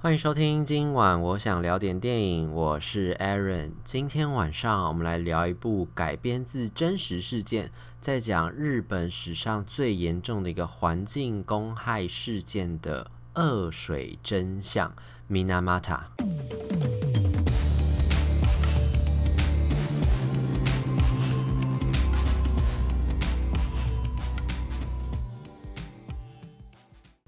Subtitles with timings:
[0.00, 3.72] 欢迎收听，今晚我想聊点电影，我是 Aaron。
[3.82, 14.94] 今天晚上我们来聊一部改编自真实事件，在讲日本史上最严重的一个环境公害事件的恶水真相——
[15.26, 15.42] 米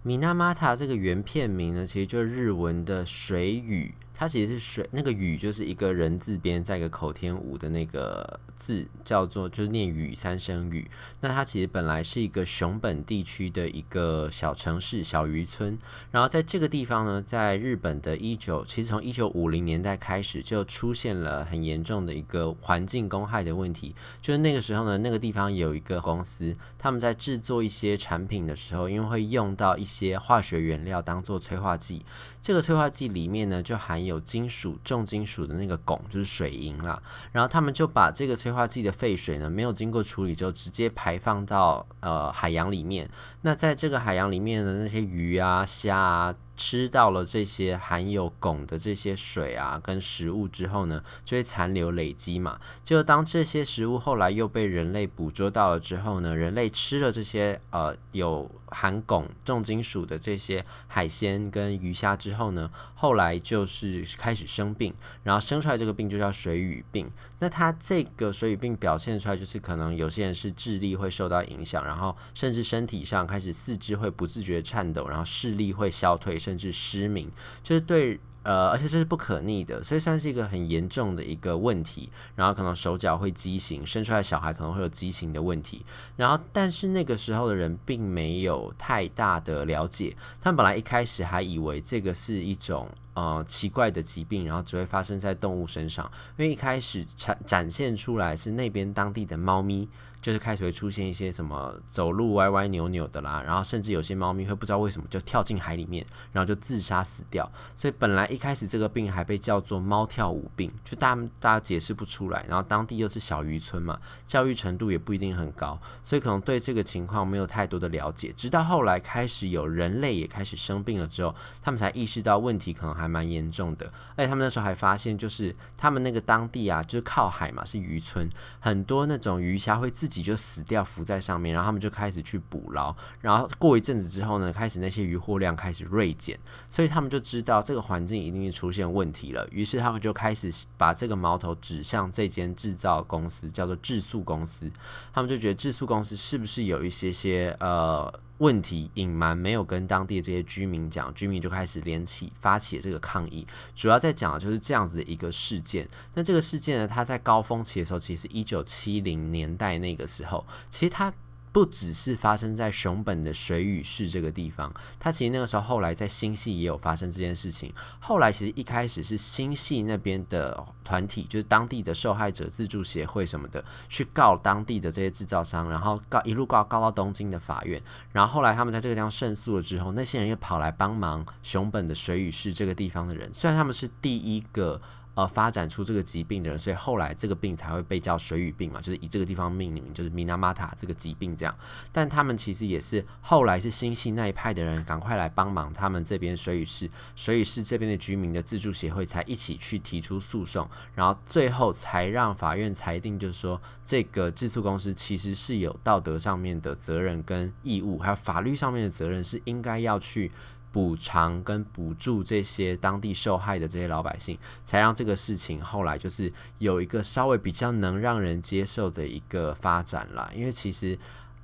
[0.02, 3.94] 米纳玛塔这个原片名呢，其实就是日文的水语。
[4.20, 10.90] 它其实是水，那个雨就是一个人字边，在一个口天吴的那个字，叫做就是念雨三声雨。
[11.22, 15.78] 那它其实本来是一个熊本地区的一个小城市小渔村，
[16.10, 23.94] 然后在这个地方呢，在日本的一九，其实从一九五零年代开始就出现了很严重的一个环境公害的问题。
[24.20, 32.04] 就是那个时候呢，那个地方有一个公司，他们在制作一些产品的时候，因为会用到一些化学原料当做催化剂，
[32.42, 34.09] 这个催化剂里面呢就含有。
[34.10, 37.02] 有金属、重金属的那个汞，就是水银啦。
[37.32, 43.08] 然后他们就把这个催化剂的废水呢，没有经过处理，就直接排放到呃海洋里面。
[43.40, 46.34] 那在这个海洋里面的那些鱼啊、虾啊。
[46.60, 52.60] 吃到了这些含有汞的这些水啊，跟食物之后呢，就会残留累积嘛。
[52.84, 67.10] 就当这些食物后来又被人类捕捉到了之后呢，人类吃了这些呃有含汞重金属的这些海鲜跟鱼虾之后呢，后来就是开始生病，然后生出来这个病就叫水俣病。
[67.40, 76.30] 那他这个水俣病表现出来就是可能有些人是智力会受到影响，然后甚至身体上开始四肢会不自觉颤抖，然后视力会消退。
[76.40, 77.30] 甚至失明，
[77.62, 82.08] 就是对呃，而且这是不可逆的，所以算是一个很严重的一个问题。
[82.34, 85.84] 然后可能手脚会畸形，生出来小孩可能会有畸形的问题。
[86.16, 92.88] 然后，但是那个时候的人并没有太大的了解，他们本来一开始还以为这个是一种
[93.20, 99.88] 呃奇怪的疾病，然后只会发生在动物身上，因为一开始展展现出来是那边当地的猫咪。
[100.22, 107.50] 就是开始会出现一些什么走路歪歪扭扭的啦，然后甚至有些猫咪会不知道为什么就跳进海里面，然后就自杀死掉。
[107.74, 112.44] 所以本来一开始这个病还被叫做“猫跳舞病”，就大大家解释不出来。
[112.46, 118.30] 然后当地又是小渔村嘛，教育程度也不一定很高，所以可能对这个情况没有太多的了解。
[118.36, 123.92] 直到后来开始有人类也开始生病了之后，他们才意识到问题可能还蛮严重的。
[124.14, 128.28] 而且他们那时候还发现，就是他们那个当地啊，就是靠海嘛，是渔村，
[128.60, 136.38] 很多那种鱼虾会自己就死掉，浮在上面，然后他们就开始去捕捞，然后过一阵子之后呢，开始那些渔获量开始锐减，
[136.68, 144.70] 所以他们就知道这个环境一定是出现问题了，于是他们就开始把这个矛头指向这间制造公司，叫做制塑公司，
[145.12, 148.12] 他们就觉得制塑公司是不是有一些些呃。
[148.40, 155.88] 问题隐瞒没有跟当地的这些居民讲，居民就开始联起发起这个抗议，主要在讲的就是这样子的一个事件。
[156.14, 161.10] 那这个事件呢，它在高峰期的时候，其实一九七零年代那个时候，其实它。
[161.52, 167.72] 不只是发生在熊本的水俣市这个地方，它其实那个时候后来在新系也有发生这件事情。
[167.98, 177.80] 后来其实一开始是新系那边的团体，就是当地的受害者自助协会什么的，去告当地的这些制造商，然后告一路告告到东京的法院。
[178.12, 184.80] 然后后来他们在这个地方胜诉了之后，那些人又跑来帮忙熊本的水俣市这个地方的人，虽然他们是第一个。
[185.14, 191.54] 呃，发展出这个疾病的人，所以后来这个病才会被叫水俣病嘛，就是以这个地方命名，就是米纳马塔这个疾病这样。
[191.90, 210.30] 但他们其实也是后来是新系那一派的人赶快来帮忙，他们这边水俣市水俣市这边的居民的自助协会才一起去提出诉讼，然后最后才让法院裁定，就是说这个制塑公司其实是有道德上面的责任跟义务，还有法律上面的责任，是应该要去。
[210.72, 220.30] 补偿跟补助这些当地受害的这些老百姓，才让这个事情后来就是有一个稍微比较能让人接受的一个发展啦。
[220.34, 220.98] 因为其实，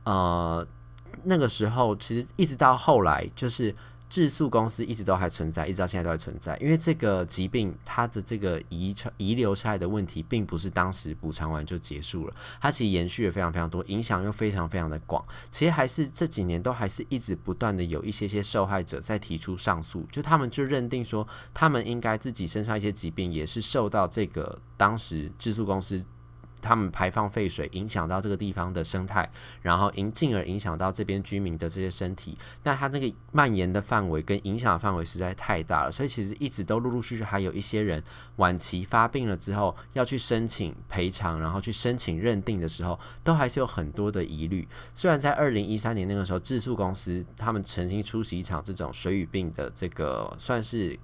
[0.05, 0.67] 呃，
[1.25, 3.75] 那个时候其实一直到后来就是。
[4.09, 6.57] 制塑公司一直都还存在，一直到现在都还存在。
[6.59, 15.25] 因为这个疾病，它的这个遗传遗留下来的问题，并不是当时补偿完就结束了，它其实延续了非常非常多，影响又非常非常的广。
[15.51, 26.05] 其实还是这几年都还是一直不断的有一些些受害者在提出上诉，就他们就认定说，他们应该自己身上一些疾病也是受到这个当时制塑公司。
[26.67, 29.31] 他们排放废水，影响到这个地方的生态，
[29.63, 32.37] 然后影进而影响到这边居民的这些身体。
[32.65, 38.03] 那它那个蔓延的范围跟影响的范围实在太大了，所以其实一直都陆陆续续还有一些人
[38.37, 44.67] 晚期发病了之后要去申请赔偿，然后去申请认定的时候，都还是有很多的疑虑。
[44.95, 50.99] 虽然在二零一三年那个时候，制塑公司他们曾经出席一场这种水俣病的这个算是。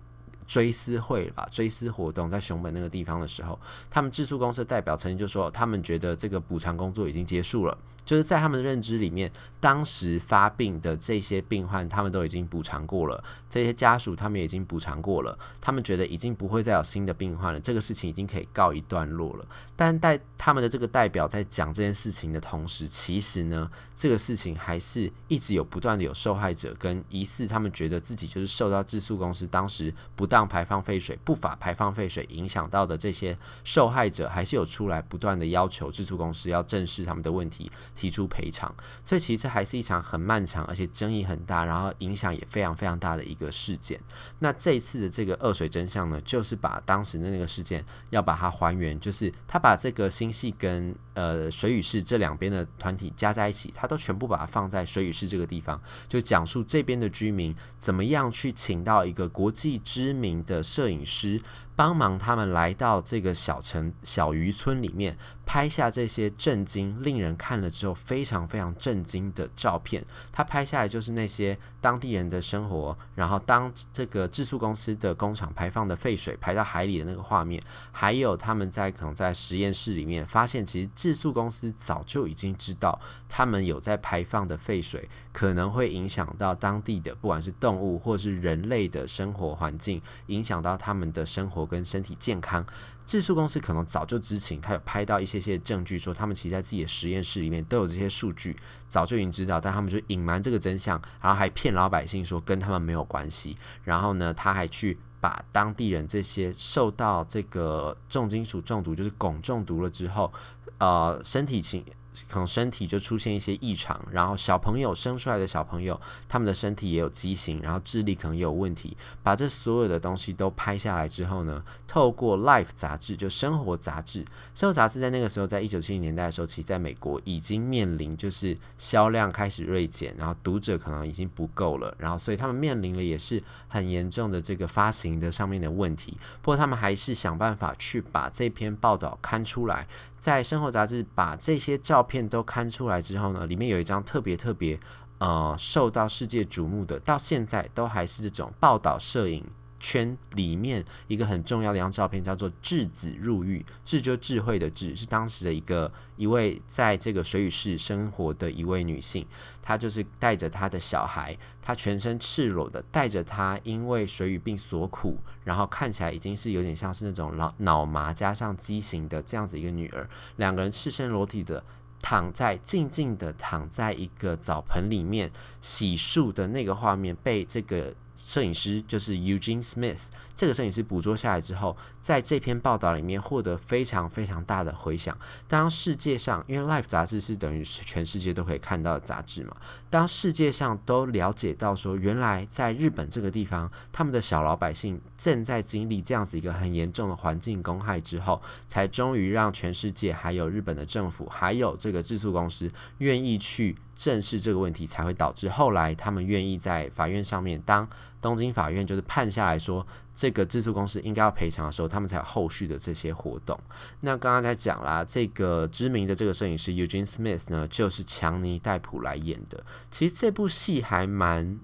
[0.52, 3.58] 追思会吧，追思活动在熊本那个地方的时候，
[3.88, 19.46] 他们制作公司的代表曾经就说，他们觉得这个补偿工作已经结束了，就是在他们的认知里面，当时发病的这些病患，他们都已经补偿过了，这些家属他们已经补偿过了，他们觉得已经不会再有新的病患了，这个事情已经可以告一段落了。
[19.76, 38.74] 但代他们的这个代表在讲这件事情的同时，其实呢，这个事情还是一直有不断的有受害者跟疑似他们觉得自己就是受到制塑公司当时不当排放废水、不法排放废水影响到的这些受害者，还是有出来不断的要求制塑公司要正视他们的问题，提出赔偿。
[39.02, 44.00] 所以其实还是一场很漫长，而且争议很大，然后影响也非常非常大的一个事件。
[44.38, 61.40] 那这一次的这个恶水真相呢，就是把当时的那个事件要把它还原，就是他把这个新系跟呃水与市这两边的团体加在一起，他都全部把它放在水与市这个地方，就讲述这边的居民怎么样去请到一个国际知名的摄影师。
[61.74, 65.16] 帮忙他们来到这个小城小渔村里面，
[65.46, 70.04] 拍下这些震惊、令人看了之后非常非常震惊的照片。
[70.30, 77.60] 他拍下来就是那些当地人的生活，然后当这个制塑公司的工厂排放的废水排到海里的那个画面，
[77.90, 91.61] 还有他们在可能在实验室里面发现，其实制塑公司早就已经知道他们有在排放的废水可能会影响到当地的不管是动物或是人类的生活环境，影响到他们的生活。
[91.66, 92.64] 跟身体健康，
[93.04, 98.56] 技术公司可能早就知情，他有拍到一些些证据，说他们其实在自己的实验室里面都有这些数据，
[98.88, 103.56] 早就已经知道，但他们就隐瞒这个真相，然后还骗老百姓说跟他们没有关系。
[103.84, 110.32] 然后呢，他还去把当地人这些受到这个重金属中毒，就是汞中毒了之后，
[110.78, 111.84] 呃，身体情。
[112.28, 118.96] 可能身体就出现一些异常，然后小朋友生出来的小朋友，他们的身体也有畸形，然后智力可能也有问题。
[119.22, 124.24] 把这所有的东西都拍下来之后呢，透过《Life》杂志，就生活杂志，
[124.54, 136.16] 生活杂志在那个时候，在一九七零年代的时候，其实在美国已经面临就是销量开始锐减，然后读者可能已经不够了，然后所以他们面临了也是很严重的这个发行的上面的问题。
[136.42, 139.86] 不过他们还是想办法去把这篇报道刊出来。
[140.18, 144.78] 在生活杂志把这些照照片都刊出来之后呢，里面有一张特别特别
[145.18, 149.46] 呃受到世界瞩目的，到现在都还是这种报道摄影
[149.78, 153.64] 圈里面一个很重要的一张照片，叫做“智子入狱”。
[153.84, 159.24] 智就智慧的智，是当时的一个一位在这个水与市生活的一位女性，
[159.60, 171.64] 她就是带着她的小孩，她全身赤裸的带着她，因为水与病所苦，然后看起来已经是有点像是那种脑脑麻加上畸形的这样子一个女儿，两个人赤身裸体的
[172.02, 175.30] 躺在静静的躺在一个澡盆里面
[175.62, 177.94] 洗漱的那个画面，被这个。
[178.24, 185.16] 摄影师就是 Eugene Smith，这个摄影师捕捉下来之后，在这篇报道里面获得非常非常大的回响。
[185.48, 189.56] 当世界上，因为 Life 杂志是等于全世界都可以看到的杂志嘛，
[189.90, 203.76] 当世界上都了解到说，原来在日本这个地方，他们的小老百姓正在经历这样子一个很严重的环境公害之后，才终于让全世界还有日本的政府，还有这个制作公司愿意去。
[203.94, 207.88] 正视这个问题，才会导致后来他们愿意在法院上面，当
[208.20, 213.58] 东京法院就是判下来说这个制作公司应该要赔偿的时候，他们才有后续的这些活动。
[214.00, 219.64] 那刚刚才讲啦，这个知名的这个摄影师 Eugene Smith 呢，就是强尼戴普来演的。
[219.90, 221.58] 其实这部戏还蛮。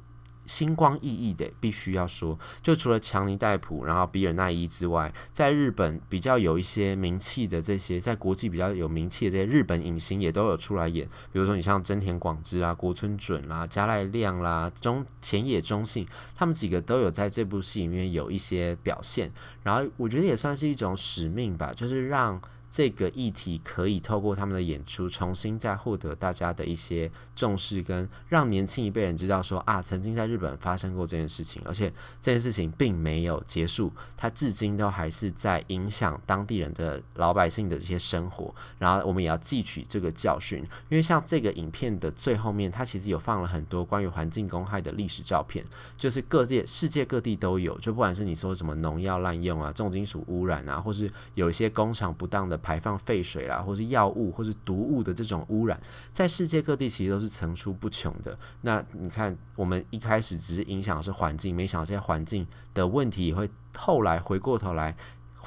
[0.49, 19.31] 星光熠熠的，必须要说，就除了强尼戴普，然后比尔奈伊之外，在日本比较有一些名气的这些，在国际比较有名气的这些日本影星也都有出来演，比如说你像真田广之啊、国村隼啦、加濑亮啦、中前野忠信，他们几个都有在这部戏里面有一些表现，
[19.63, 22.41] 然后我觉得也算是一种使命吧，就是让。
[22.71, 38.55] 这个议题可以透过他们的演出，重新再获得大家的一些重视，跟让年轻一辈人知道说啊，曾经在日本发生过这件事情，而且这件事情并没有结束，它至今都还是在影响当地人的老百姓的这些生活。
[38.79, 45.65] 然后我们也要汲取这个教训，因为像这个影片的最后面，它其实有放了很多关于环境公害的历史照片，
[45.97, 52.58] 就是各界世界各地都有，就不管是你说什么农药滥用啊、重金属污染啊，或是有一些工厂不当的。
[52.59, 55.81] 排放废水啦，或是药物，或是毒物的这种污染，
[56.13, 58.39] 在世界各地其实都是层出不穷的。
[58.63, 64.97] 那你看，我们一开始只是影响是环境，没想到这些环境的问题也会后来回过头来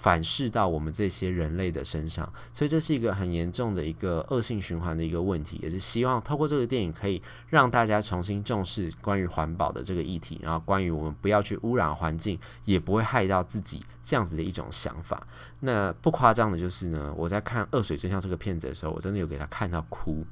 [0.02, 15.28] 反噬到我们这些人类的身上，所以这是一个很严重的一个恶性循环的一个问题，也是希望透过这个电影可以让大家重新重视关于环保的这个议题，然后关于我们不要去污染环境，也不会害到自己这样子的一种想法。
[15.60, 20.26] 那不夸张的就是呢，我在看《恶水真相》这个片子的时候，我真的有给他看到哭。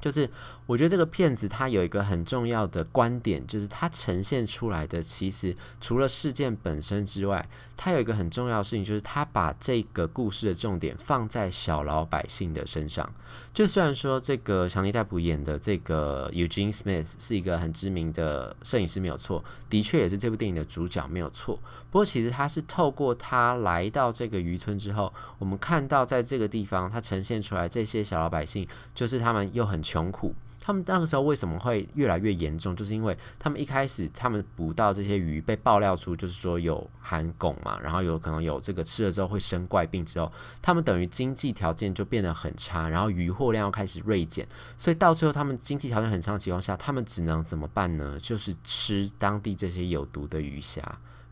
[0.00, 0.28] 就是
[0.66, 13.10] 我觉得这个片子它有一个很重要的观点，就是它呈现出来的其实除了事件本身之外，它有一个很重要的事情，就是它把这个故事的重点放在小老百姓的身上。
[13.52, 21.58] 就虽然说这个强尼戴普演的这个 Eugene Smith 是一个很知名的摄影师没有错，的确也是这部电影的主角没有错。
[21.96, 30.34] 不过其实他是透过他来到这个渔村之后，我们看到在这个地方，他呈现出来这些小老百姓，就是他们又很穷苦。
[30.60, 32.76] 他们那个时候为什么会越来越严重？
[32.76, 48.18] 就是因为他们一开始他们捕到这些鱼被爆料出，就是说有含汞嘛，然后有可能有这个吃了之后会生怪病之后，他们等于经济条件就变得很差，然后渔获量又开始锐减，所以到最后他们经济条件很差的情况下，他们只能怎么办呢？
[48.20, 50.82] 就是吃当地这些有毒的鱼虾。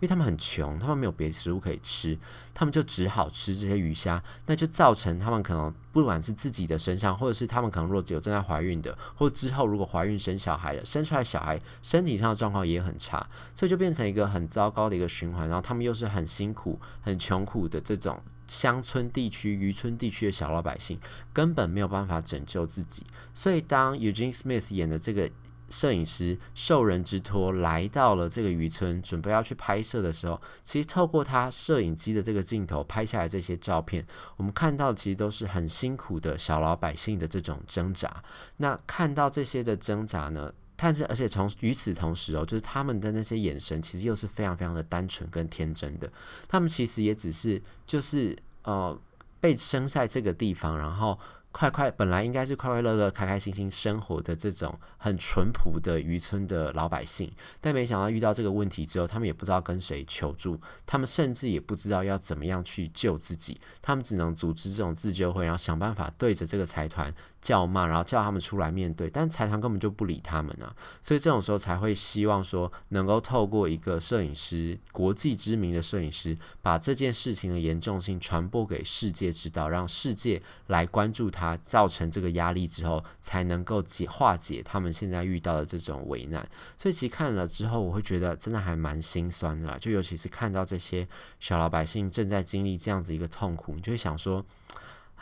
[0.05, 2.19] 因为他们很穷，他们没有别的食物可以吃，
[2.53, 15.49] 他们就只好吃这些鱼虾，那就造成他们可能不管是自己的身上，或者是他们可能若有正在怀孕的，或者之后如果怀孕生小孩了，生出来小孩身体上的状况也很差，所以就变成一个很糟糕的一个循环。
[15.49, 21.01] 然后他们又是很辛苦、很穷苦的这种乡村地区、渔村地区的小老百姓，
[21.33, 23.07] 根本没有办法拯救自己。
[23.33, 25.31] 所以当 Eugene Smith 演的这个。
[25.75, 38.23] 摄影师受人之托来到了这个渔村，准备要去拍摄的时候，其实透过他摄影机的这个镜头拍下来这些照片，我们看到其实都是很辛苦的小老百姓的这种挣扎。
[38.59, 46.09] 那看到这些的挣扎呢，但是而且从与此同时哦，就是他们的那些眼神其实又是非常非常的单纯跟天真的。
[46.47, 48.97] 他们其实也只是就是呃
[49.41, 51.19] 被生在这个地方，然后。
[51.57, 67.15] 快快，本来应该是快快乐乐、开开心心生活的这种很淳朴的渔村的老百姓，但没想到遇到这个问题之后，他们也不知道跟谁求助，他们甚至也不知道要怎么样去救自己，他们只能组织这种自救会，然后想办法对着这个财团
[67.45, 81.59] 叫骂，然后叫他们出来面对，但财团根本就不理他们啊，所以这种时候才会希望说能够透过一个摄影师，国际知名的摄影师，把这件事情的严重性传播给世界知道，让世界来关注他。
[81.63, 86.49] 造成这个压力之后，才能够解化解他们现在遇到的这种危难。
[86.77, 89.77] 所以其实看了之后，我会觉得真的还蛮心酸的啦。
[89.79, 91.07] 就尤其是看到这些
[91.41, 94.45] 小老百姓正在经历这样子一个痛苦，你就会想说，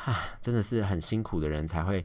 [0.05, 2.05] 啊，真的是很辛苦的人才会。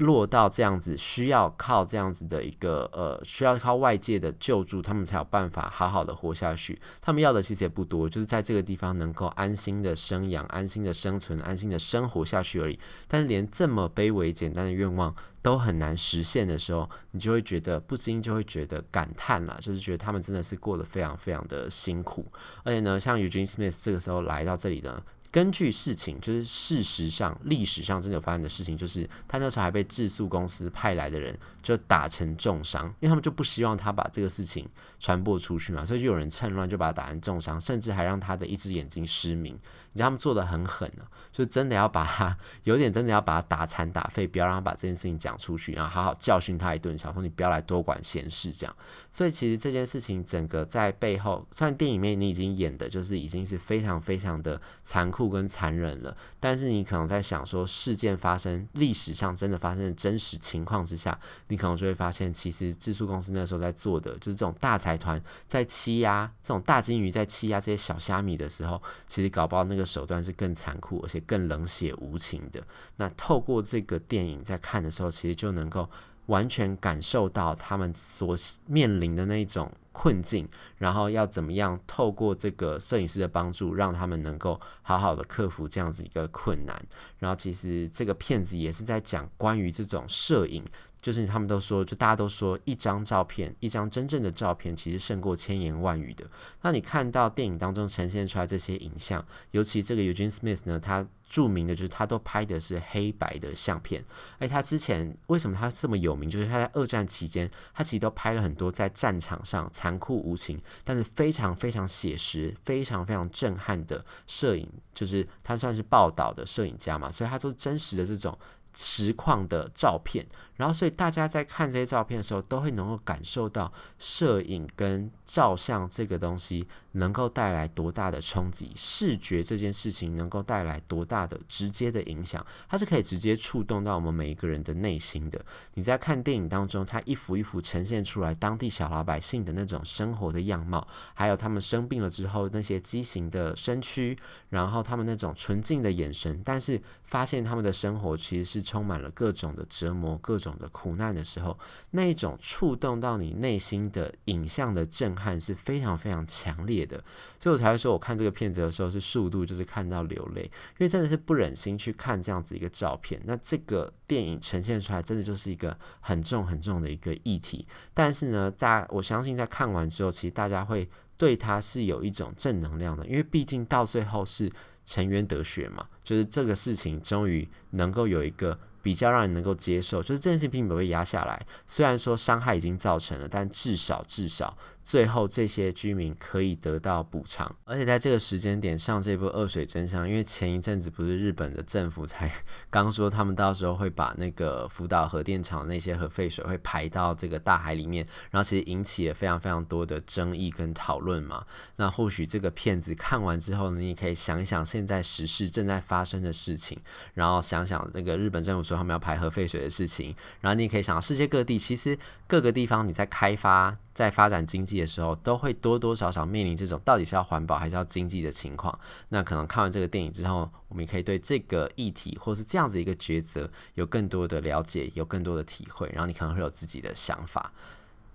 [0.00, 6.78] 落到这样子，需要靠这样子的一个呃，需要靠外界的救助，他们才有办法好好的活下去。
[7.00, 12.78] 他们要的其实也不多，就是在这个地方能够安心的生养、安心的生存、安心的生活下去而已。
[13.08, 22.30] 但是连这么卑微简单的愿望都很难实现的时候，你就会觉得不禁就会觉得感叹了，就是觉得他们真的是过得非常非常的辛苦。
[22.64, 25.02] 而且呢，像 Eugene Smith 这个时候来到这里呢。
[25.36, 34.66] 根据事情，就是事实上、历史上真的有发生的事情，就是他那时候还被制塑公司派来的人就打成重伤，因为他们就不希望他把这个事情
[34.98, 39.52] 传播出去嘛，所以就有人趁乱就把他打成重伤，甚至还让他的一只眼睛失明。
[39.92, 48.74] 你知道他们做的很狠啊，就真的要把他有点真的要把他打残打废，不要让他把这件事情讲出去，然后好好教训他一顿，想说你不要来多管闲事这样。
[49.10, 55.25] 所以其实这件事情整个在背后，虽然电影里面你已经演的就是已经是非常非常的残酷。
[55.28, 61.18] 跟残忍了，但是你可能在想说，事件发生历史上真的发生的真实情况之下，
[61.48, 72.62] 你可能就会发现，其实制作公司那时候在做的，就是这种大财团在欺压这种大鲸鱼，在欺压这些小虾米的时候，其实搞不好那个手段是更残酷，而且更冷血无情的。
[72.96, 75.88] 那透过这个电影在看的时候，其实就能够
[76.26, 79.70] 完全感受到他们所面临的那种。
[79.96, 86.78] 困境，然后要怎么样透过这个摄影师的帮助，让他们能够好好的克服这样子一个困难。
[87.18, 90.62] 然后其实这个片子也是在讲关于这种摄影，
[91.06, 96.28] 就是他们都说，就大家都说，一张照片，一张真正的照片，其实胜过千言万语的。
[96.62, 101.06] 那你看到电影当中呈现出来这些影像，尤其这个 Eugene Smith 呢，他。
[101.28, 104.04] 著名的就是他都拍的是黑白的相片，
[104.38, 106.30] 而他之前为什么他这么有名？
[106.30, 118.38] 就是他在二战期间，他其实都拍了很多在战场上残酷无情，但是非常非常写实、非常非常震撼的摄影，就是他算是报道的摄影家嘛，所以他都真实的这种
[118.72, 120.24] 实况的照片，
[120.56, 135.44] 然后所以大家在看这些照片的时候，都会能够感受到摄影跟照相这个东西能够带来多大的冲击，视觉这件事情能够带来多大的直接的影响，它是可以直接触动到我们每一个人的内心的。
[135.74, 144.16] 你在看电影当中，它一幅一幅呈现出来当地小老百姓的那种生活的样貌，还有他们生病了之后那些畸形的身躯，
[144.48, 151.58] 然后他们那种纯净的眼神，但是发现他们的生活其实是充满了各种的折磨、各种种的苦难的时候，
[151.90, 157.02] 那一种触动到你内心的影像的震撼是非常非常强烈的。
[157.38, 163.20] 所以我才会说，我看这个片子的时候是速度，就是看到流泪，因为真的是不忍心去看这样子一个照片。
[163.24, 167.66] 那这个电影呈现出来，真的就是一个很重很重的一个议题。
[167.92, 174.50] 但是呢，在我相信在看完之后，其实大家会对它是有一种正能量的，因为毕竟到最后是
[174.84, 178.58] 沉冤得雪嘛，就是这个事情终于能够有一个。
[178.86, 181.44] 比较让人能够接受，就是这件事情并没有被压下来。
[181.66, 187.52] 虽然说伤害已经造成了，但至少至少最后这些居民可以得到补偿。
[187.64, 192.30] 而且在这个时间点上这部《恶水真相》，因为前一阵子不是日本的政府才
[192.70, 201.44] 刚说他们到时候会把那个福岛核电厂那些核废水会排到这个大海里面，然后其实引起了非常非常多的争议跟讨论嘛。
[201.74, 206.78] 那或许这个片子看完之后呢，你也可以想一想现在时事正在发生的事情，
[207.14, 208.76] 然后想想那个日本政府说。
[208.76, 218.78] 他们要排核废水的事情，然后你也可以想到，世界各地其实各个地方你在开发、在发展经济的时候，都会多多少少面临这种到底是要环保还是要经济的情况。
[219.08, 227.50] 那可能看完这个电影之后，我们也可以对这个议题或是这样子一个抉择有更多的了解，有更多的体会，然后你可能会有自己的想法。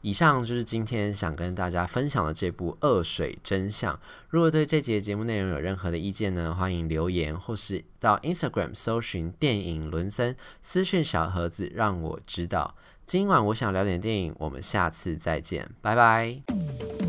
[0.03, 3.95] 以上就是今天想跟大家分享的这部《恶水真相》。
[4.29, 12.75] 如果对这节节目内容有任何的意见呢，欢迎留言或是到 Instagram 搜寻电影伦森私讯小盒子，让我知道。
[13.11, 17.00] 今晚我想聊点电影我们下次再见拜拜。